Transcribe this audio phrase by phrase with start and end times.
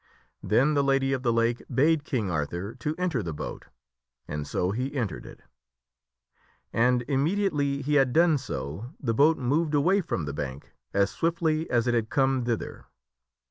[0.41, 3.65] Then the Lady of the Lake bade King Arthur to enter the boat,
[4.27, 5.43] and so he entered it.
[6.73, 11.69] And immediately he had done so, the boat moved away from the bank as swiftly
[11.69, 12.85] as it had come thither.